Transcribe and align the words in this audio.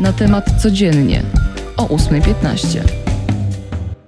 Na 0.00 0.12
temat 0.12 0.62
codziennie 0.62 1.22
o 1.76 1.86
8.15. 1.86 2.80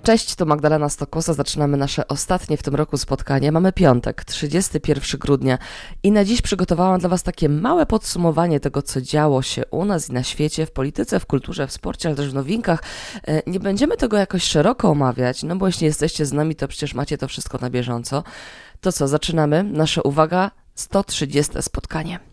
Cześć, 0.03 0.35
to 0.35 0.46
Magdalena 0.46 0.88
Stokosa. 0.88 1.35
Zaczynamy 1.35 1.76
nasze 1.76 2.08
ostatnie 2.08 2.56
w 2.56 2.62
tym 2.62 2.74
roku 2.74 2.98
spotkanie. 2.98 3.53
Mamy 3.53 3.72
piątek, 3.72 4.24
31 4.24 5.18
grudnia 5.18 5.58
i 6.03 6.12
na 6.12 6.24
dziś 6.24 6.42
przygotowałam 6.42 7.01
dla 7.01 7.08
Was 7.08 7.22
takie 7.22 7.48
małe 7.48 7.87
podsumowanie 7.87 8.61
tego, 8.61 8.83
co 8.83 9.01
działo 9.01 9.42
się 9.42 9.62
u 9.71 9.84
nas 9.84 10.08
i 10.08 10.12
na 10.12 10.22
świecie, 10.22 10.66
w 10.66 10.72
polityce, 10.72 11.21
w 11.21 11.26
kulturze, 11.26 11.66
w 11.66 11.72
sporcie, 11.72 12.08
ale 12.08 12.16
też 12.16 12.30
w 12.30 12.34
nowinkach. 12.34 12.83
E, 13.29 13.43
nie 13.47 13.61
będziemy 13.61 13.97
tego 13.97 14.16
jakoś 14.16 14.43
szeroko 14.43 14.90
omawiać, 14.90 15.43
no 15.43 15.57
bo 15.57 15.66
jeśli 15.66 15.87
jesteście 15.87 16.27
z 16.27 16.33
nami, 16.33 16.57
to 16.57 16.69
przecież 16.69 16.95
macie 16.95 17.19
to 17.19 17.29
wszystko 17.29 17.59
na 17.59 17.70
bieżąco. 17.70 18.23
To 18.80 18.93
co, 18.93 19.09
zaczynamy? 19.09 19.65
Nasza 19.65 20.02
uwaga, 20.02 20.51
130 20.75 21.52
spotkanie. 21.61 22.30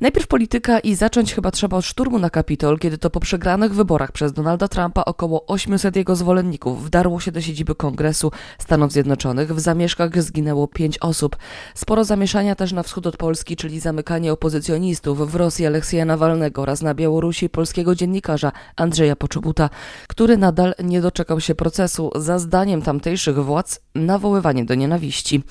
Najpierw 0.00 0.26
polityka 0.26 0.78
i 0.78 0.94
zacząć 0.94 1.34
chyba 1.34 1.50
trzeba 1.50 1.76
od 1.76 1.84
szturmu 1.84 2.18
na 2.18 2.30
Kapitol, 2.30 2.78
kiedy 2.78 2.98
to 2.98 3.10
po 3.10 3.20
przegranych 3.20 3.74
wyborach 3.74 4.12
przez 4.12 4.32
Donalda 4.32 4.68
Trumpa 4.68 5.04
około 5.04 5.46
800 5.46 5.96
jego 5.96 6.16
zwolenników 6.16 6.84
wdarło 6.84 7.20
się 7.20 7.32
do 7.32 7.40
siedziby 7.40 7.74
Kongresu 7.74 8.30
Stanów 8.58 8.92
Zjednoczonych. 8.92 9.54
W 9.54 9.60
zamieszkach 9.60 10.22
zginęło 10.22 10.68
5 10.68 10.98
osób. 10.98 11.36
Sporo 11.74 12.04
zamieszania 12.04 12.54
też 12.54 12.72
na 12.72 12.82
wschód 12.82 13.06
od 13.06 13.16
Polski, 13.16 13.56
czyli 13.56 13.80
zamykanie 13.80 14.32
opozycjonistów 14.32 15.32
w 15.32 15.34
Rosji 15.34 15.66
Aleksieja 15.66 16.04
Nawalnego 16.04 16.62
oraz 16.62 16.82
na 16.82 16.94
Białorusi 16.94 17.48
polskiego 17.48 17.94
dziennikarza 17.94 18.52
Andrzeja 18.76 19.16
Poczobuta, 19.16 19.70
który 20.08 20.36
nadal 20.36 20.74
nie 20.84 21.00
doczekał 21.00 21.40
się 21.40 21.54
procesu 21.54 22.10
za 22.16 22.38
zdaniem 22.38 22.82
tamtejszych 22.82 23.44
władz 23.44 23.80
nawoływanie 23.94 24.64
do 24.64 24.74
nienawiści. 24.74 25.42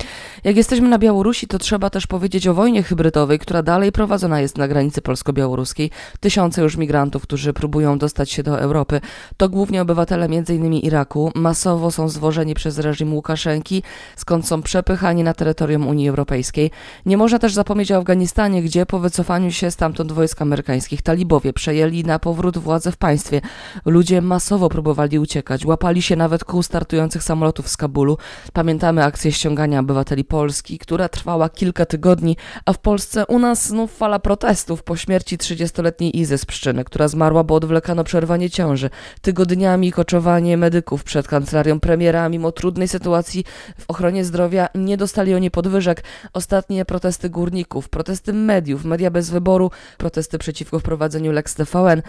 Jak 0.44 0.58
jesteśmy 0.58 0.90
na 0.90 0.98
Białorusi, 1.00 1.48
to 1.48 1.60
trzeba 1.60 1.90
też 1.90 2.08
powiedzieć 2.08 2.48
o 2.48 2.54
wojnie 2.54 2.84
hybrydowej, 2.84 3.40
która 3.40 3.64
dalej 3.64 3.92
prowadzona 3.98 4.42
jest 4.42 4.58
na 4.58 4.68
granicy 4.68 5.02
polsko-białoruskiej. 5.02 5.92
Tysiące 6.20 6.62
już 6.62 6.78
migrantów, 6.78 7.24
którzy 7.24 7.54
próbują 7.54 7.98
dostać 7.98 8.32
się 8.32 8.44
do 8.44 8.60
Europy, 8.60 9.02
to 9.38 9.50
głównie 9.50 9.82
obywatele 9.82 10.26
m.in. 10.26 10.74
Iraku. 10.74 11.32
Masowo 11.36 11.92
są 11.92 12.10
zwożeni 12.10 12.54
przez 12.54 12.80
reżim 12.80 13.14
Łukaszenki, 13.14 13.84
skąd 14.16 14.48
są 14.48 14.62
przepychani 14.62 15.24
na 15.24 15.34
terytorium 15.34 15.88
Unii 15.88 16.10
Europejskiej. 16.10 16.72
Nie 17.06 17.18
można 17.18 17.40
też 17.40 17.54
zapomnieć 17.54 17.92
o 17.92 17.98
Afganistanie, 17.98 18.64
gdzie 18.64 18.86
po 18.86 19.00
wycofaniu 19.00 19.52
się 19.52 19.72
stamtąd 19.72 20.12
wojsk 20.12 20.42
amerykańskich 20.42 21.02
talibowie 21.02 21.54
przejęli 21.54 22.04
na 22.04 22.20
powrót 22.20 22.58
władzę 22.58 22.92
w 22.92 22.98
państwie. 22.98 23.42
Ludzie 23.86 24.22
masowo 24.22 24.70
próbowali 24.70 25.20
uciekać, 25.20 25.66
łapali 25.66 26.02
się 26.02 26.16
nawet 26.16 26.44
kół 26.44 26.64
startujących 26.64 27.24
samolotów 27.24 27.68
z 27.70 27.78
Kabulu. 27.78 28.18
Pamiętamy 28.54 29.04
akcję 29.04 29.32
ściągania 29.32 29.80
obywateli 29.80 30.24
Polski, 30.24 30.80
która 30.80 31.10
trwała 31.10 31.50
kilka 31.50 31.86
tygodni, 31.86 32.38
a 32.66 32.74
w 32.74 32.80
Polsce 32.80 33.26
u 33.26 33.40
nas 33.40 33.68
znów 33.68 33.87
fala 33.88 34.20
protestów 34.20 34.84
po 34.84 34.96
śmierci 34.96 35.38
30-letniej 35.38 36.20
Izy 36.20 36.38
z 36.38 36.46
Pszczyny, 36.46 36.84
która 36.84 37.08
zmarła, 37.08 37.44
bo 37.44 37.56
odwlekano 37.56 38.04
przerwanie 38.04 38.50
ciąży. 38.50 38.90
Tygodniami 39.22 39.92
koczowanie 39.92 40.58
medyków 40.58 41.04
przed 41.04 41.28
kancelarią 41.28 41.80
premiera, 41.80 42.30
mimo 42.30 42.52
trudnej 42.52 42.88
sytuacji 42.88 43.44
w 43.78 43.84
ochronie 43.88 44.26
zdrowia, 44.26 44.70
nie 44.76 44.98
dostali 44.98 45.34
oni 45.34 45.52
podwyżek. 45.52 46.04
Ostatnie 46.34 46.86
protesty 46.86 47.30
górników, 47.30 47.90
protesty 47.90 48.34
mediów, 48.34 48.86
media 48.86 49.12
bez 49.12 49.30
wyboru, 49.30 49.72
protesty 49.98 50.38
przeciwko 50.38 50.80
wprowadzeniu 50.80 51.32
Lex 51.32 51.56
TVN. 51.56 52.02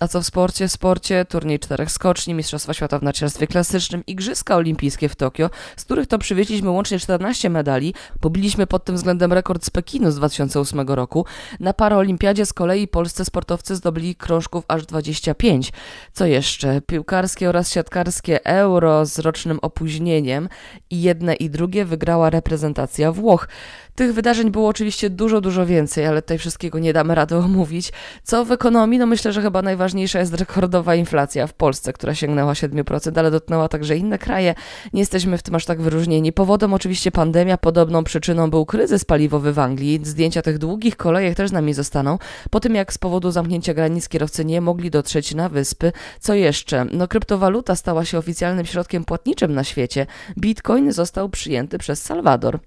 A 0.00 0.08
co 0.08 0.20
w 0.20 0.26
sporcie? 0.26 0.68
W 0.68 0.72
sporcie 0.72 1.24
turniej 1.24 1.58
czterech 1.58 1.90
skoczni, 1.90 2.34
Mistrzostwa 2.34 2.74
Świata 2.74 2.98
w 2.98 3.02
narciarstwie 3.02 3.46
klasycznym, 3.46 4.02
Igrzyska 4.06 4.56
Olimpijskie 4.56 5.08
w 5.08 5.16
Tokio, 5.16 5.50
z 5.76 5.84
których 5.84 6.06
to 6.06 6.18
przywieźliśmy 6.18 6.70
łącznie 6.70 6.98
14 6.98 7.50
medali. 7.50 7.94
Pobiliśmy 8.20 8.66
pod 8.66 8.84
tym 8.84 8.96
względem 8.96 9.32
rekord 9.32 9.64
z 9.64 9.70
Pekinu 9.70 10.10
z 10.10 10.16
2008 10.16 10.80
roku. 10.80 11.21
Na 11.60 11.72
paraolimpiadzie 11.72 12.46
z 12.46 12.52
kolei 12.52 12.88
polscy 12.88 13.24
sportowcy 13.24 13.76
zdobyli 13.76 14.14
krążków 14.14 14.64
aż 14.68 14.86
25. 14.86 15.72
Co 16.12 16.26
jeszcze? 16.26 16.80
Piłkarskie 16.80 17.48
oraz 17.48 17.70
siatkarskie 17.70 18.46
euro 18.46 19.06
z 19.06 19.18
rocznym 19.18 19.58
opóźnieniem 19.62 20.48
i 20.90 21.02
jedne 21.02 21.34
i 21.34 21.50
drugie 21.50 21.84
wygrała 21.84 22.30
reprezentacja 22.30 23.12
Włoch. 23.12 23.48
Tych 23.94 24.14
wydarzeń 24.14 24.50
było 24.50 24.68
oczywiście 24.68 25.10
dużo, 25.10 25.40
dużo 25.40 25.66
więcej, 25.66 26.06
ale 26.06 26.22
tutaj 26.22 26.38
wszystkiego 26.38 26.78
nie 26.78 26.92
damy 26.92 27.14
rady 27.14 27.36
omówić. 27.36 27.92
Co 28.22 28.44
w 28.44 28.52
ekonomii? 28.52 28.98
No 28.98 29.06
myślę, 29.06 29.32
że 29.32 29.42
chyba 29.42 29.62
najważniejsza 29.62 30.18
jest 30.18 30.34
rekordowa 30.34 30.94
inflacja 30.94 31.46
w 31.46 31.54
Polsce, 31.54 31.92
która 31.92 32.14
sięgnęła 32.14 32.52
7%, 32.52 33.18
ale 33.18 33.30
dotknęła 33.30 33.68
także 33.68 33.96
inne 33.96 34.18
kraje. 34.18 34.54
Nie 34.92 35.00
jesteśmy 35.00 35.38
w 35.38 35.42
tym 35.42 35.54
aż 35.54 35.64
tak 35.64 35.80
wyróżnieni. 35.80 36.32
Powodem 36.32 36.74
oczywiście 36.74 37.10
pandemia, 37.10 37.58
podobną 37.58 38.04
przyczyną 38.04 38.50
był 38.50 38.66
kryzys 38.66 39.04
paliwowy 39.04 39.52
w 39.52 39.58
Anglii. 39.58 40.00
Zdjęcia 40.02 40.42
tych 40.42 40.58
długich 40.58 40.96
kolejek 41.12 41.36
też 41.36 41.50
z 41.50 41.52
nami 41.52 41.74
zostaną. 41.74 42.18
Po 42.50 42.60
tym 42.60 42.74
jak 42.74 42.92
z 42.92 42.98
powodu 42.98 43.30
zamknięcia 43.30 43.74
granic 43.74 44.08
kierowcy 44.08 44.44
nie 44.44 44.60
mogli 44.60 44.90
dotrzeć 44.90 45.34
na 45.34 45.48
wyspy. 45.48 45.92
Co 46.20 46.34
jeszcze? 46.34 46.84
No 46.92 47.08
kryptowaluta 47.08 47.76
stała 47.76 48.04
się 48.04 48.18
oficjalnym 48.18 48.66
środkiem 48.66 49.04
płatniczym 49.04 49.54
na 49.54 49.64
świecie. 49.64 50.06
Bitcoin 50.38 50.92
został 50.92 51.28
przyjęty 51.28 51.78
przez 51.78 52.02
Salwador. 52.02 52.58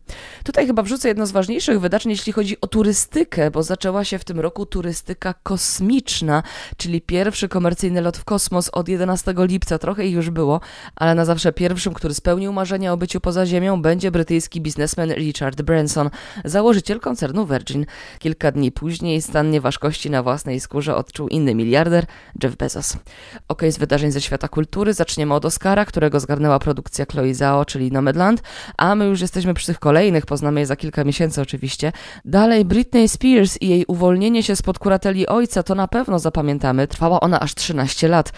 Tutaj 0.44 0.68
chyba 0.68 0.84
wrzucę 0.84 1.08
jedno 1.08 1.26
z 1.26 1.32
ważniejszych 1.32 1.80
wydarzeń, 1.80 2.12
jeśli 2.12 2.34
chodzi 2.34 2.62
o 2.62 2.68
turystykę, 2.68 3.52
bo 3.52 3.64
zaczęła 3.64 4.04
się 4.04 4.20
w 4.20 4.24
tym 4.24 4.40
roku 4.40 4.66
turystyka 4.66 5.34
kosmiczna, 5.44 6.44
czyli 6.78 7.02
pierwszy 7.02 7.50
komercyjny 7.50 8.02
lot 8.02 8.18
w 8.18 8.26
kosmos 8.26 8.70
od 8.70 8.90
11 8.90 9.34
lipca. 9.38 9.78
Trochę 9.78 10.06
ich 10.06 10.14
już 10.14 10.30
było, 10.30 10.62
ale 10.96 11.16
na 11.16 11.26
zawsze 11.26 11.54
pierwszym, 11.54 11.94
który 11.94 12.14
spełnił 12.14 12.54
marzenia 12.54 12.94
o 12.94 12.98
byciu 12.98 13.22
poza 13.22 13.46
Ziemią, 13.46 13.82
będzie 13.82 14.12
brytyjski 14.12 14.62
biznesmen 14.62 15.14
Richard 15.14 15.62
Branson, 15.62 16.10
założyciel 16.46 17.00
koncernu 17.00 17.46
Virgin. 17.46 17.86
Kilka 18.26 18.52
dni 18.52 18.72
później 18.72 19.22
stan 19.22 19.50
nieważkości 19.52 20.10
na 20.10 20.24
własnej 20.24 20.60
skórze 20.60 20.96
odczuł 20.96 21.28
inny 21.28 21.56
miliarder, 21.56 22.06
Jeff 22.44 22.56
Bezos. 22.56 22.98
Ok, 23.48 23.62
z 23.70 23.78
wydarzeń 23.78 24.12
ze 24.12 24.22
świata 24.22 24.48
kultury 24.48 24.94
zaczniemy 24.94 25.34
od 25.34 25.46
Oscara, 25.46 25.86
którego 25.86 26.20
zgarnęła 26.20 26.60
produkcja 26.60 27.06
Chloe 27.06 27.34
Zhao, 27.34 27.66
czyli 27.66 27.92
Nomadland, 27.92 28.44
a 28.78 28.96
my 28.96 29.06
już 29.06 29.22
jesteśmy 29.22 29.54
przy 29.54 29.66
tych 29.66 29.80
kolejnych, 29.80 30.26
poznamy 30.26 30.60
je 30.60 30.66
za 30.66 30.76
kilka 30.76 31.04
miesięcy 31.04 31.42
oczywiście. 31.42 31.92
Dalej 32.26 32.66
Britney 32.66 33.10
Spears 33.10 33.62
i 33.62 33.70
jej 33.70 33.86
uwolnienie 33.88 34.44
się 34.44 34.56
spod 34.56 34.80
kurateli 34.80 35.28
ojca, 35.28 35.64
to 35.64 35.76
na 35.76 35.88
pewno 35.88 36.20
zapamiętamy. 36.20 36.88
Trwała 36.88 37.20
ona 37.20 37.40
aż 37.40 37.56
13 37.56 38.08
lat. 38.08 38.32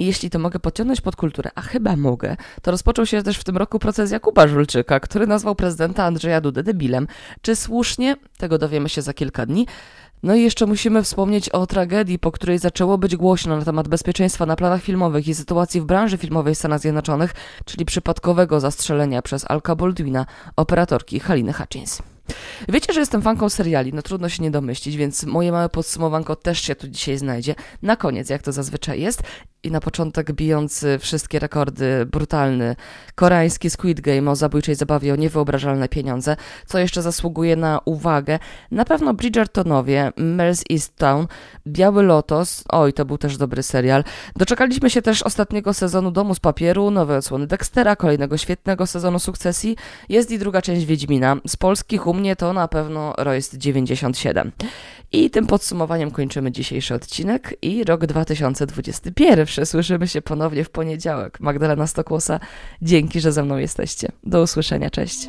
I 0.00 0.06
jeśli 0.06 0.30
to 0.30 0.38
mogę 0.38 0.60
podciągnąć 0.60 1.00
pod 1.00 1.16
kulturę, 1.16 1.50
a 1.54 1.60
chyba 1.60 1.96
mogę, 1.96 2.36
to 2.62 2.70
rozpoczął 2.70 3.06
się 3.06 3.22
też 3.22 3.38
w 3.38 3.44
tym 3.44 3.56
roku 3.56 3.78
proces 3.78 4.10
Jakuba 4.10 4.48
Żulczyka, 4.48 5.00
który 5.00 5.26
nazwał 5.26 5.54
prezydenta 5.54 6.04
Andrzeja 6.04 6.40
Dudę 6.40 6.62
debilem. 6.62 7.06
Czy 7.42 7.56
słusznie? 7.56 8.16
Tego 8.38 8.58
dowiemy 8.58 8.88
się 8.88 9.02
za 9.02 9.12
kilka 9.12 9.29
dni. 9.46 9.66
No 10.22 10.34
i 10.34 10.42
jeszcze 10.42 10.66
musimy 10.66 11.02
wspomnieć 11.02 11.48
o 11.48 11.66
tragedii, 11.66 12.18
po 12.18 12.32
której 12.32 12.58
zaczęło 12.58 12.98
być 12.98 13.16
głośno 13.16 13.56
na 13.56 13.64
temat 13.64 13.88
bezpieczeństwa 13.88 14.46
na 14.46 14.56
planach 14.56 14.82
filmowych 14.82 15.28
i 15.28 15.34
sytuacji 15.34 15.80
w 15.80 15.84
branży 15.84 16.16
filmowej 16.16 16.54
Stanów 16.54 16.80
Zjednoczonych, 16.80 17.34
czyli 17.64 17.84
przypadkowego 17.84 18.60
zastrzelenia 18.60 19.22
przez 19.22 19.50
Alka 19.50 19.76
Baldwina, 19.76 20.26
operatorki 20.56 21.20
Haliny 21.20 21.52
Hutchins. 21.52 22.02
Wiecie, 22.68 22.92
że 22.92 23.00
jestem 23.00 23.22
fanką 23.22 23.48
seriali, 23.48 23.92
no 23.92 24.02
trudno 24.02 24.28
się 24.28 24.42
nie 24.42 24.50
domyślić, 24.50 24.96
więc 24.96 25.24
moje 25.24 25.52
małe 25.52 25.68
podsumowanko 25.68 26.36
też 26.36 26.60
się 26.60 26.74
tu 26.74 26.88
dzisiaj 26.88 27.18
znajdzie. 27.18 27.54
Na 27.82 27.96
koniec, 27.96 28.30
jak 28.30 28.42
to 28.42 28.52
zazwyczaj 28.52 29.00
jest, 29.00 29.22
i 29.62 29.70
na 29.70 29.80
początek 29.80 30.32
bijący 30.32 30.98
wszystkie 30.98 31.38
rekordy, 31.38 32.06
brutalny 32.06 32.76
koreański 33.14 33.70
Squid 33.70 34.00
Game 34.00 34.30
o 34.30 34.36
zabójczej 34.36 34.74
zabawie 34.74 35.12
o 35.12 35.16
niewyobrażalne 35.16 35.88
pieniądze, 35.88 36.36
co 36.66 36.78
jeszcze 36.78 37.02
zasługuje 37.02 37.56
na 37.56 37.80
uwagę. 37.84 38.38
Na 38.70 38.84
pewno 38.84 39.14
Bridgertonowie, 39.14 40.09
Mel's 40.16 40.62
East 40.70 40.96
Town, 40.96 41.26
Biały 41.66 42.02
Lotos, 42.02 42.64
oj, 42.68 42.92
to 42.92 43.04
był 43.04 43.18
też 43.18 43.36
dobry 43.36 43.62
serial. 43.62 44.04
Doczekaliśmy 44.36 44.90
się 44.90 45.02
też 45.02 45.22
ostatniego 45.22 45.74
sezonu 45.74 46.10
Domu 46.10 46.34
z 46.34 46.40
Papieru, 46.40 46.90
nowe 46.90 47.16
odsłony 47.16 47.46
Dextera, 47.46 47.96
kolejnego 47.96 48.36
świetnego 48.36 48.86
sezonu 48.86 49.18
sukcesji. 49.18 49.76
Jest 50.08 50.30
i 50.30 50.38
druga 50.38 50.62
część 50.62 50.86
Wiedźmina. 50.86 51.36
Z 51.46 51.56
polskich 51.56 52.06
u 52.06 52.14
mnie 52.14 52.36
to 52.36 52.52
na 52.52 52.68
pewno 52.68 53.14
Royst 53.18 53.58
97. 53.58 54.52
I 55.12 55.30
tym 55.30 55.46
podsumowaniem 55.46 56.10
kończymy 56.10 56.52
dzisiejszy 56.52 56.94
odcinek 56.94 57.54
i 57.62 57.84
rok 57.84 58.06
2021 58.06 59.14
pierwsze. 59.14 59.66
Słyszymy 59.66 60.08
się 60.08 60.22
ponownie 60.22 60.64
w 60.64 60.70
poniedziałek. 60.70 61.40
Magdalena 61.40 61.86
Stokłosa, 61.86 62.40
dzięki, 62.82 63.20
że 63.20 63.32
ze 63.32 63.42
mną 63.42 63.56
jesteście. 63.56 64.12
Do 64.24 64.42
usłyszenia, 64.42 64.90
cześć. 64.90 65.28